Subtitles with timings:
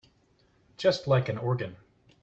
[0.77, 1.75] Just like an organ.